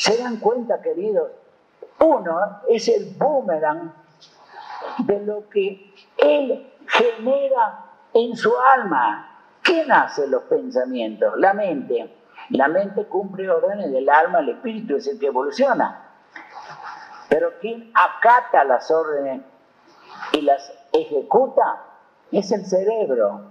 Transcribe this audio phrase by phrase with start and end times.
[0.00, 1.30] ¿Se dan cuenta, queridos?
[1.98, 3.92] Uno es el boomerang
[5.00, 7.84] de lo que él genera
[8.14, 9.58] en su alma.
[9.60, 11.34] ¿Quién hace los pensamientos?
[11.36, 12.16] La mente.
[12.48, 16.14] La mente cumple órdenes del alma, el espíritu es el que evoluciona.
[17.28, 19.42] Pero quien acata las órdenes
[20.32, 21.84] y las ejecuta
[22.32, 23.50] es el cerebro.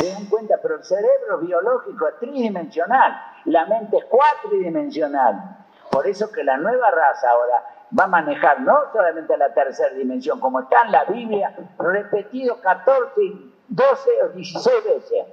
[0.00, 0.56] ¿Se dan cuenta?
[0.62, 5.58] Pero el cerebro biológico es tridimensional, la mente es cuatridimensional.
[5.90, 7.62] Por eso que la nueva raza ahora
[7.98, 13.20] va a manejar no solamente la tercera dimensión, como está en la Biblia, repetido 14,
[13.68, 15.26] 12 o 16 veces.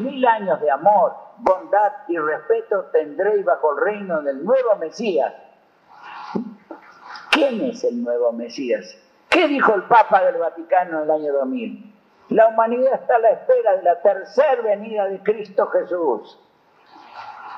[0.00, 5.32] Mil años de amor, bondad y respeto tendréis bajo el reino del nuevo Mesías.
[7.30, 8.96] ¿Quién es el nuevo Mesías?
[9.28, 11.93] ¿Qué dijo el Papa del Vaticano en el año 2000?
[12.30, 16.38] La humanidad está a la espera de la tercera venida de Cristo Jesús.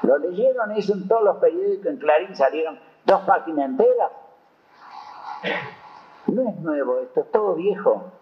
[0.02, 4.10] Lo leyeron, eso en todos los periódicos, en Clarín salieron dos páginas enteras.
[6.26, 8.12] No es nuevo, esto es todo viejo.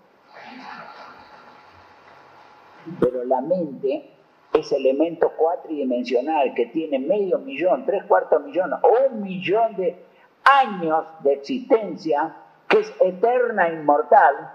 [3.01, 4.15] Pero la mente
[4.53, 8.81] es elemento cuatridimensional que tiene medio millón, tres cuartos millón o
[9.11, 10.05] un millón de
[10.45, 12.37] años de existencia,
[12.69, 14.53] que es eterna e inmortal,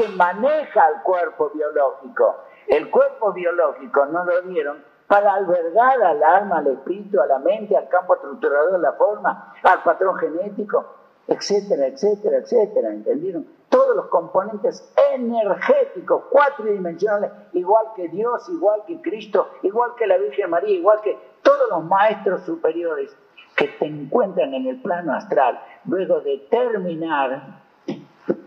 [0.00, 2.44] que maneja el cuerpo biológico.
[2.66, 7.76] El cuerpo biológico no lo dieron para albergar al alma, al espíritu, a la mente,
[7.76, 10.86] al campo estructurador de la forma, al patrón genético,
[11.26, 13.46] etcétera, etcétera, etcétera, ¿entendieron?
[13.68, 20.48] Todos los componentes energéticos, cuatridimensionales, igual que Dios, igual que Cristo, igual que la Virgen
[20.48, 23.14] María, igual que todos los maestros superiores
[23.56, 27.60] que te encuentran en el plano astral, luego de terminar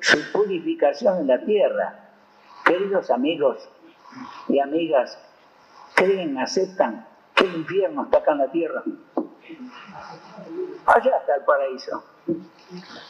[0.03, 1.99] su purificación en la tierra.
[2.65, 3.69] Queridos amigos
[4.49, 5.17] y amigas,
[5.95, 8.83] creen, aceptan que el infierno está acá en la tierra.
[10.85, 12.03] Allá está el paraíso.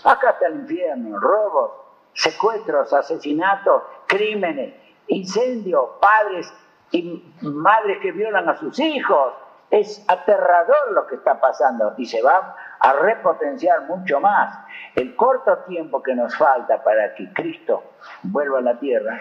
[0.03, 1.71] Acá está el infierno, robos,
[2.13, 4.75] secuestros, asesinatos, crímenes,
[5.07, 6.53] incendios, padres
[6.91, 9.33] y madres que violan a sus hijos.
[9.73, 14.59] Es aterrador lo que está pasando y se va a repotenciar mucho más.
[14.93, 17.83] El corto tiempo que nos falta para que Cristo
[18.21, 19.19] vuelva a la tierra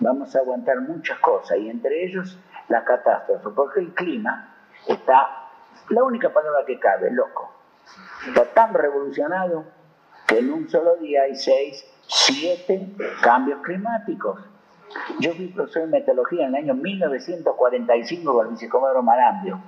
[0.00, 2.38] vamos a aguantar muchas cosas y entre ellos
[2.68, 4.54] la catástrofe, porque el clima
[4.86, 5.48] está,
[5.90, 7.52] la única palabra que cabe, loco.
[8.26, 9.64] Está tan revolucionado
[10.26, 12.88] que en un solo día hay seis, siete
[13.22, 14.40] cambios climáticos.
[15.20, 19.60] Yo fui profesor de meteorología en el año 1945 con el vicecomodoro Marambio.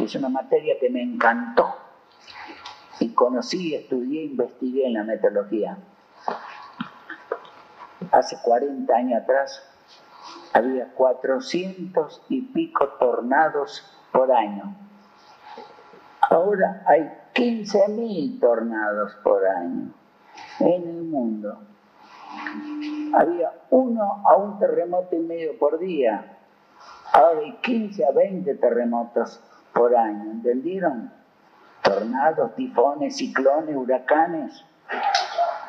[0.00, 1.74] Es una materia que me encantó.
[3.00, 5.78] Y conocí, estudié, investigué en la meteorología
[8.12, 9.62] hace 40 años atrás
[10.52, 14.74] había 400 y pico tornados por año.
[16.20, 19.92] Ahora hay 15.000 tornados por año
[20.60, 21.58] en el mundo.
[23.14, 26.38] Había uno a un terremoto y medio por día.
[27.12, 29.42] Ahora hay 15 a 20 terremotos
[29.72, 30.30] por año.
[30.30, 31.12] ¿Entendieron?
[31.82, 34.64] Tornados, tifones, ciclones, huracanes,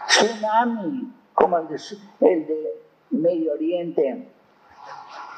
[0.08, 2.80] tsunami, como el de,
[3.12, 4.28] Medio Oriente,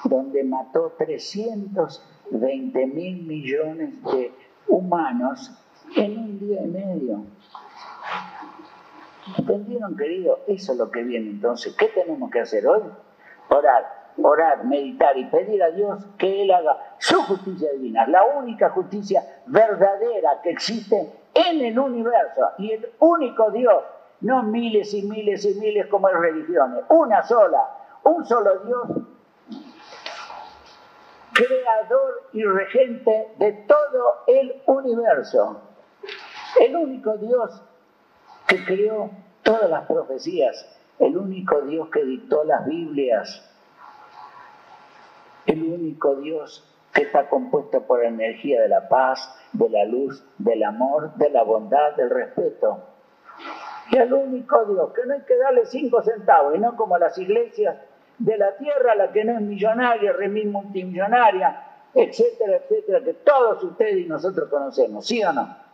[0.04, 4.34] donde mató 320 mil millones de
[4.68, 5.52] humanos
[5.96, 7.24] en un día y medio.
[9.38, 10.40] ¿Entendieron, querido?
[10.48, 11.76] Eso es lo que viene entonces.
[11.76, 12.82] ¿Qué tenemos que hacer hoy?
[13.50, 18.70] Orar, orar, meditar y pedir a Dios que Él haga su justicia divina, la única
[18.70, 23.84] justicia verdadera que existe en el universo y el único Dios
[24.22, 27.60] no miles y miles y miles como hay religiones, una sola,
[28.04, 28.88] un solo Dios,
[31.34, 35.62] creador y regente de todo el universo,
[36.60, 37.64] el único Dios
[38.52, 39.10] que creó
[39.44, 40.68] todas las profecías,
[41.00, 43.50] el único Dios que dictó las Biblias,
[45.46, 50.22] el único Dios que está compuesto por la energía de la paz, de la luz,
[50.38, 52.84] del amor, de la bondad, del respeto
[53.90, 57.18] y al único Dios, que no hay que darle cinco centavos, y no como las
[57.18, 57.78] iglesias
[58.18, 64.06] de la tierra, la que no es millonaria, remil multimillonaria, etcétera, etcétera, que todos ustedes
[64.06, 65.71] y nosotros conocemos, ¿sí o no?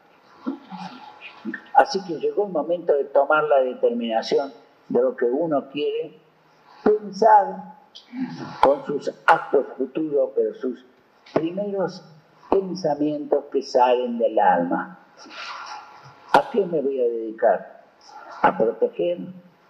[1.73, 4.51] Así que llegó el momento de tomar la determinación
[4.89, 6.19] de lo que uno quiere
[6.83, 7.77] pensar
[8.61, 10.85] con sus actos futuros, pero sus
[11.33, 12.03] primeros
[12.49, 14.99] pensamientos que salen del alma.
[16.33, 17.77] ¿A qué me voy a dedicar?
[18.41, 19.17] a proteger,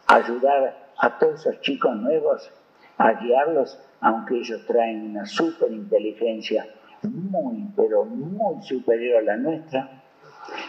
[0.08, 2.50] ayudar a todos esos chicos nuevos,
[2.98, 6.68] a guiarlos, aunque ellos traen una super inteligencia
[7.04, 10.04] muy, pero muy superior a la nuestra,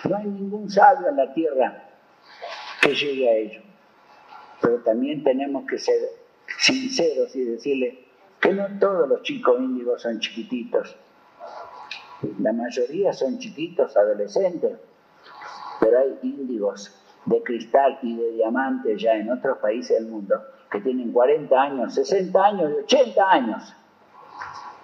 [0.05, 1.85] no hay ningún sabio en la tierra
[2.81, 3.61] que llegue a ello.
[4.61, 6.01] Pero también tenemos que ser
[6.59, 8.07] sinceros y decirle
[8.41, 10.97] que no todos los chicos índigos son chiquititos.
[12.41, 14.79] La mayoría son chiquitos, adolescentes,
[15.81, 16.93] pero hay índigos
[17.27, 21.95] de cristal y de diamante ya en otros países del mundo que tienen 40 años,
[21.95, 23.75] 60 años y 80 años.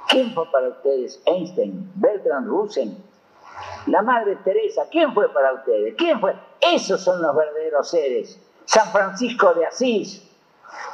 [0.09, 1.21] ¿Quién fue para ustedes?
[1.27, 2.91] Einstein, Bertrand Russell,
[3.87, 4.85] la Madre Teresa.
[4.91, 5.95] ¿Quién fue para ustedes?
[5.97, 6.35] ¿Quién fue?
[6.61, 8.41] Esos son los verdaderos seres.
[8.65, 10.31] San Francisco de Asís,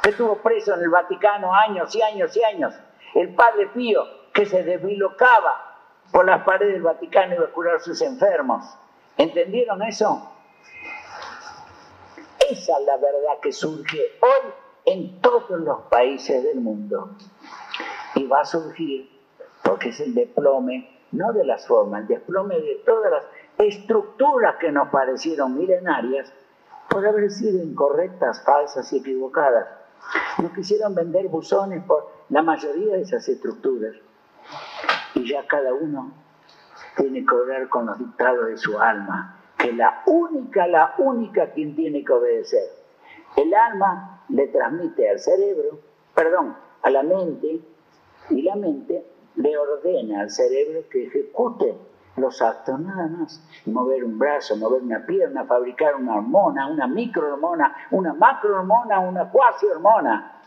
[0.03, 2.73] que estuvo preso en el Vaticano años y años y años.
[3.15, 4.03] El Padre Pío,
[4.33, 5.77] que se desbilocaba
[6.11, 8.65] por las paredes del Vaticano y iba a curar a sus enfermos.
[9.17, 10.29] ¿Entendieron eso?
[12.39, 14.51] Esa es la verdad que surge hoy
[14.85, 17.11] en todos los países del mundo.
[18.15, 19.09] Y va a surgir,
[19.63, 23.23] porque es el desplome, no de las formas, el desplome de todas las
[23.57, 26.31] estructuras que nos parecieron milenarias,
[26.89, 29.67] por haber sido incorrectas, falsas y equivocadas.
[30.41, 33.95] Nos quisieron vender buzones por la mayoría de esas estructuras.
[35.15, 36.11] Y ya cada uno
[36.97, 41.75] tiene que obrar con los dictados de su alma, que la única, la única quien
[41.75, 42.67] tiene que obedecer.
[43.37, 45.79] El alma le transmite al cerebro,
[46.13, 47.61] perdón, a la mente,
[48.29, 49.05] y la mente
[49.35, 51.75] le ordena al cerebro que ejecute
[52.17, 53.41] los actos nada más.
[53.65, 59.65] Mover un brazo, mover una pierna, fabricar una hormona, una microhormona, una macrohormona, una cuasi
[59.65, 60.39] hormona.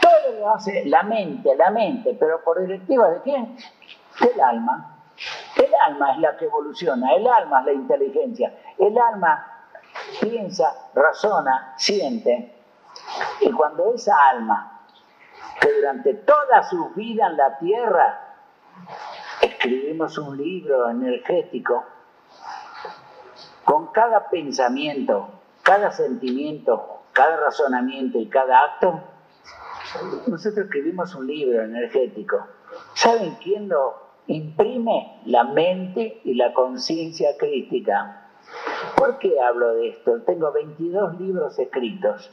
[0.00, 3.56] Todo lo hace la mente, la mente, pero por directiva de quién?
[4.20, 4.90] Del alma.
[5.56, 9.68] El alma es la que evoluciona, el alma es la inteligencia, el alma
[10.20, 12.52] piensa, razona, siente.
[13.40, 14.73] Y cuando esa alma,
[15.60, 18.36] que durante toda su vida en la tierra,
[19.40, 21.84] escribimos un libro energético,
[23.64, 25.28] con cada pensamiento,
[25.62, 29.00] cada sentimiento, cada razonamiento y cada acto,
[30.26, 32.46] nosotros escribimos un libro energético.
[32.94, 38.28] ¿Saben quién lo imprime la mente y la conciencia crítica.
[38.96, 40.22] ¿Por qué hablo de esto?
[40.22, 42.30] Tengo 22 libros escritos.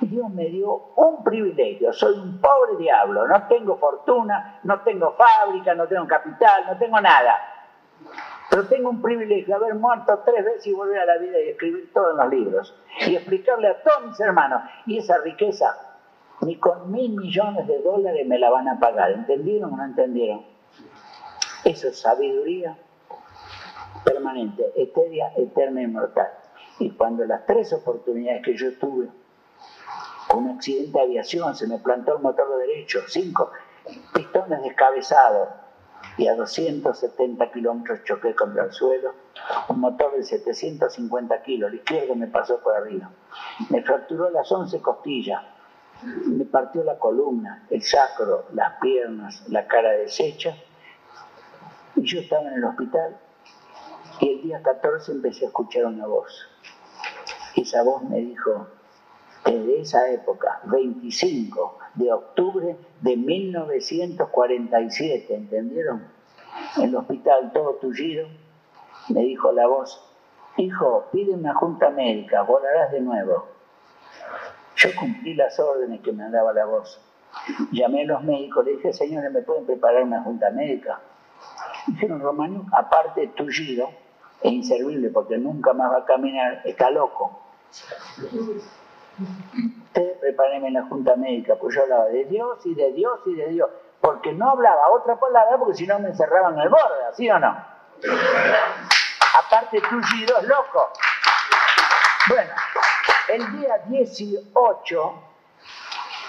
[0.00, 5.74] Dios me dio un privilegio, soy un pobre diablo, no tengo fortuna, no tengo fábrica,
[5.74, 7.36] no tengo capital, no tengo nada.
[8.48, 11.92] Pero tengo un privilegio, haber muerto tres veces y volver a la vida y escribir
[11.92, 12.74] todos los libros.
[13.06, 14.62] Y explicarle a todos mis hermanos.
[14.86, 15.76] Y esa riqueza,
[16.40, 19.12] ni con mil millones de dólares me la van a pagar.
[19.12, 20.44] ¿Entendieron o no entendieron?
[21.64, 22.76] Eso es sabiduría
[24.04, 26.28] permanente, etérea, eterna y mortal.
[26.78, 29.08] Y cuando las tres oportunidades que yo tuve,
[30.34, 33.50] un accidente de aviación, se me plantó el motor derecho, cinco
[34.14, 35.48] pistones descabezados,
[36.16, 39.14] y a 270 kilómetros choqué contra el suelo,
[39.68, 43.10] un motor de 750 kilos, el izquierdo me pasó por arriba,
[43.70, 45.42] me fracturó las 11 costillas,
[46.02, 50.54] me partió la columna, el sacro, las piernas, la cara deshecha,
[51.96, 53.16] y yo estaba en el hospital
[54.20, 56.46] y el día 14 empecé a escuchar una voz.
[57.56, 58.68] Esa voz me dijo,
[59.44, 66.04] desde esa época, 25 de octubre de 1947, ¿entendieron?
[66.76, 68.26] En el hospital todo tullido,
[69.08, 70.02] me dijo la voz,
[70.56, 73.46] hijo, pide una junta médica, volarás de nuevo.
[74.76, 77.00] Yo cumplí las órdenes que me daba la voz.
[77.72, 81.00] Llamé a los médicos, le dije, señores, ¿me pueden preparar una junta médica?
[81.86, 83.88] Dijeron, Romaní, aparte tullido
[84.42, 87.40] e inservible porque nunca más va a caminar, está loco.
[89.84, 93.48] Ustedes prepárenme la junta médica, pues yo hablaba de Dios y de Dios y de
[93.48, 97.28] Dios, porque no hablaba otra palabra porque si no me encerraban en el borde, ¿sí
[97.30, 97.48] o no?
[99.38, 100.90] Aparte tullido es loco.
[102.28, 102.50] Bueno,
[103.28, 105.14] el día 18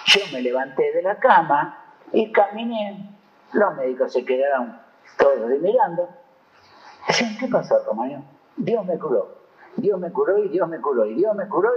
[0.06, 3.10] yo me levanté de la cama y caminé.
[3.54, 4.80] Los médicos se quedaron
[5.18, 6.10] todos mirando.
[7.08, 8.24] Decían, ¿qué pasó, Romario?
[8.56, 9.41] Dios me curó.
[9.78, 11.72] Dios me curó y Dios me curó y Dios me curó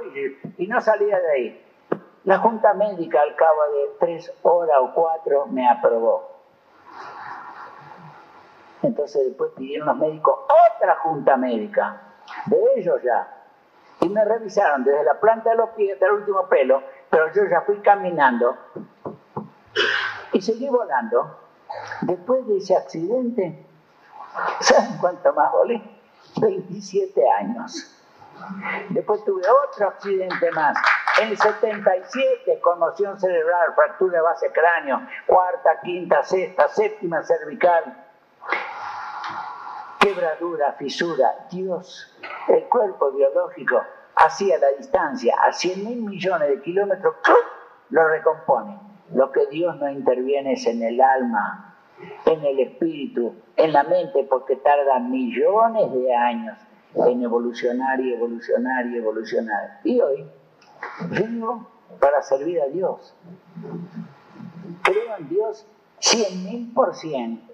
[0.58, 1.64] y, no salía de ahí.
[2.24, 6.30] La junta médica al cabo de tres horas o cuatro me aprobó.
[8.82, 10.40] Entonces después pidieron los médicos
[10.76, 12.00] otra junta médica,
[12.46, 13.42] de ellos ya.
[14.00, 17.44] Y me revisaron desde la planta de los pies hasta el último pelo, pero yo
[17.44, 18.56] ya fui caminando
[20.32, 21.44] y seguí volando
[22.02, 23.66] Después de ese accidente,
[24.60, 25.82] ¿saben cuánto más volé?
[26.44, 27.90] 27 años.
[28.90, 30.76] Después tuve otro accidente más,
[31.22, 38.04] En el 77, conmoción cerebral, fractura de base cráneo, cuarta, quinta, sexta, séptima cervical,
[40.00, 41.46] quebradura, fisura.
[41.50, 43.80] Dios, el cuerpo biológico,
[44.16, 47.14] hacia la distancia, a 100 mil millones de kilómetros,
[47.90, 48.80] lo recompone.
[49.14, 51.73] Lo que Dios no interviene es en el alma,
[52.26, 56.58] en el espíritu, en la mente, porque tarda millones de años
[56.94, 59.80] en evolucionar y evolucionar y evolucionar.
[59.84, 60.26] Y hoy
[61.10, 61.66] vivo
[62.00, 63.14] para servir a Dios.
[64.82, 65.66] Creo en Dios
[65.98, 67.52] cien mil por ciento.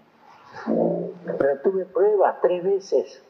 [1.39, 3.23] Pero tuve pruebas tres veces.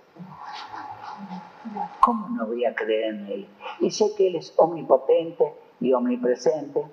[2.00, 3.48] ¿Cómo no voy a creer en Él?
[3.80, 6.84] Y sé que Él es omnipotente y omnipresente.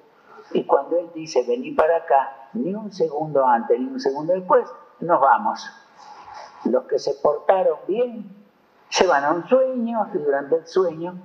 [0.52, 4.68] Y cuando Él dice, vení para acá, ni un segundo antes, ni un segundo después,
[5.00, 5.70] nos vamos.
[6.66, 8.36] Los que se portaron bien
[8.90, 11.16] se van a un sueño y durante el sueño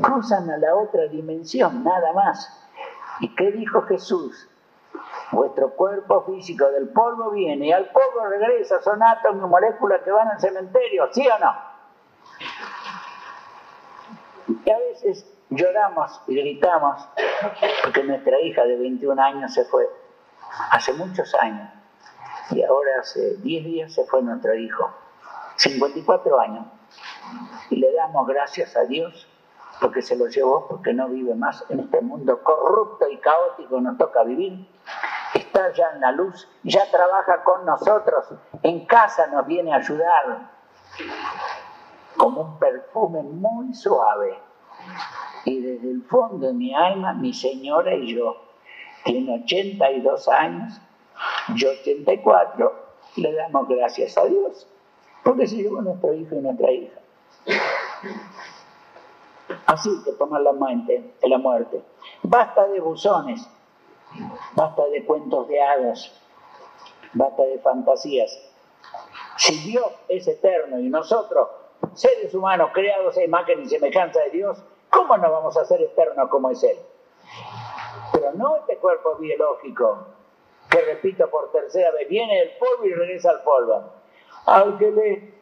[0.00, 2.54] cruzan a la otra dimensión, nada más.
[3.20, 4.48] ¿Y qué dijo Jesús?
[5.32, 10.10] Vuestro cuerpo físico del polvo viene y al polvo regresa, son átomos y moléculas que
[10.10, 11.54] van al cementerio, ¿sí o no?
[14.64, 17.06] Y a veces lloramos y gritamos
[17.84, 19.88] porque nuestra hija de 21 años se fue,
[20.70, 21.70] hace muchos años,
[22.50, 24.90] y ahora hace 10 días se fue nuestro hijo,
[25.56, 26.66] 54 años,
[27.70, 29.28] y le damos gracias a Dios
[29.80, 33.80] porque se lo llevó, porque no vive más en este mundo corrupto y caótico.
[33.80, 34.68] Nos toca vivir.
[35.34, 38.26] Está ya en la luz, ya trabaja con nosotros,
[38.62, 40.50] en casa nos viene a ayudar,
[42.16, 44.40] como un perfume muy suave.
[45.44, 48.47] Y desde el fondo de mi alma, mi señora y yo,
[49.08, 50.80] tiene 82 años,
[51.54, 52.72] yo 84,
[53.16, 54.66] le damos gracias a Dios,
[55.24, 57.00] porque se llevó nuestro hijo y nuestra hija.
[59.64, 61.82] Así que toma la muerte, la muerte.
[62.22, 63.48] Basta de buzones,
[64.54, 66.12] basta de cuentos de hadas,
[67.14, 68.38] basta de fantasías.
[69.38, 71.48] Si Dios es eterno y nosotros,
[71.94, 74.58] seres humanos creados a imagen y semejanza de Dios,
[74.90, 76.76] ¿cómo no vamos a ser eternos como es Él?
[78.38, 80.06] No este cuerpo biológico,
[80.70, 83.84] que repito por tercera vez, viene del polvo y regresa al polvo.
[84.46, 85.38] Aunque le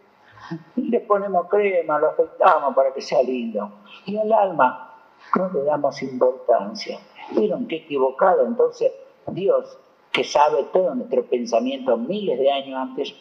[0.76, 3.70] le ponemos crema, lo afeitamos para que sea lindo.
[4.04, 4.94] Y al alma
[5.36, 6.98] no le damos importancia.
[7.32, 8.46] ¿Vieron qué equivocado?
[8.46, 8.92] Entonces,
[9.28, 9.78] Dios,
[10.12, 13.14] que sabe todo nuestro pensamiento miles de años antes,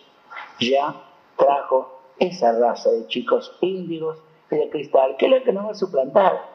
[0.60, 0.96] ya
[1.36, 4.17] trajo esa raza de chicos índigos
[4.51, 6.55] y de cristal, que es la que nos va a suplantar.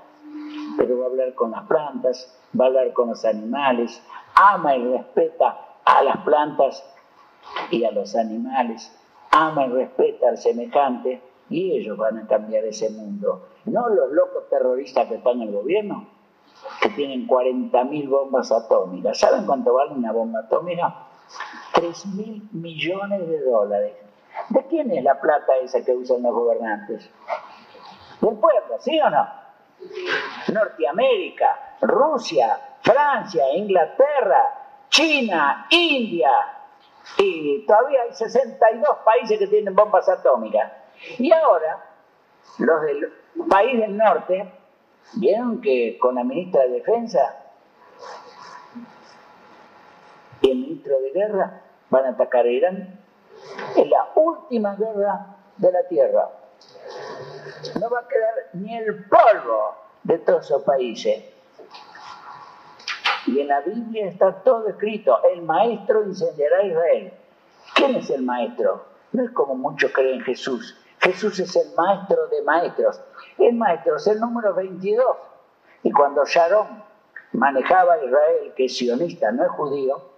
[0.81, 4.03] Pero va a hablar con las plantas, va a hablar con los animales,
[4.35, 6.83] ama y respeta a las plantas
[7.71, 8.91] y a los animales
[9.31, 13.49] ama y respeta al semejante y ellos van a cambiar ese mundo.
[13.65, 16.09] No los locos terroristas que están en el gobierno,
[16.81, 19.19] que tienen 40.000 bombas atómicas.
[19.19, 21.07] ¿Saben cuánto vale una bomba atómica?
[21.75, 23.95] 3 mil millones de dólares.
[24.49, 27.09] ¿De quién es la plata esa que usan los gobernantes?
[28.21, 29.40] Del pueblo, ¿sí o no?
[30.53, 36.31] Norteamérica, Rusia, Francia, Inglaterra, China, India,
[37.17, 40.73] y todavía hay 62 países que tienen bombas atómicas.
[41.19, 41.85] Y ahora,
[42.59, 43.13] los del
[43.49, 44.53] país del norte,
[45.15, 47.37] vieron que con la ministra de Defensa
[50.43, 53.01] y el ministro de Guerra van a atacar Irán.
[53.77, 56.29] Es la última guerra de la Tierra.
[57.81, 61.25] No va a quedar ni el polvo de todos esos países.
[63.27, 65.19] Y en la Biblia está todo escrito.
[65.33, 67.13] El maestro incendiará a Israel.
[67.75, 68.85] ¿Quién es el maestro?
[69.13, 70.77] No es como muchos creen Jesús.
[71.01, 73.01] Jesús es el maestro de maestros.
[73.39, 75.05] El maestro es el número 22.
[75.83, 76.83] Y cuando Sharon
[77.33, 80.11] manejaba a Israel, que es sionista, no es judío,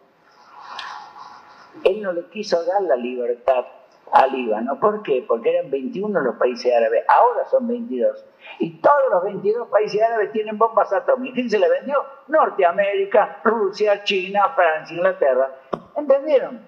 [1.84, 3.64] él no le quiso dar la libertad
[4.12, 4.78] al Líbano.
[4.78, 5.24] ¿Por qué?
[5.26, 8.24] Porque eran 21 los países árabes, ahora son 22.
[8.58, 11.34] Y todos los 22 países árabes tienen bombas atómicas.
[11.34, 12.04] ¿Quién se le vendió?
[12.28, 15.50] Norteamérica, Rusia, China, Francia, Inglaterra.
[15.96, 16.60] ¿Entendieron?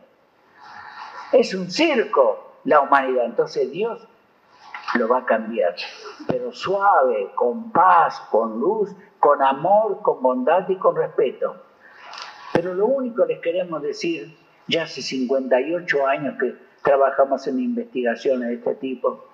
[1.33, 3.27] Es un circo la humanidad.
[3.27, 4.09] Entonces Dios
[4.95, 5.75] lo va a cambiar.
[6.27, 11.57] Pero suave, con paz, con luz, con amor, con bondad y con respeto.
[12.55, 14.35] Pero lo único que les queremos decir,
[14.67, 19.25] ya hace 58 años que trabajamos en investigaciones de este tipo.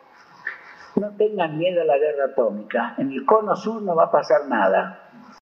[0.96, 2.94] No tengan miedo a la guerra atómica.
[2.96, 5.09] En el cono sur no va a pasar nada.